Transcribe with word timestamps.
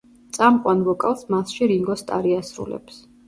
წამყვან 0.37 0.79
ვოკალს 0.87 1.21
მასში 1.35 1.69
რინგო 1.73 1.99
სტარი 2.05 2.35
ასრულებს. 2.41 3.01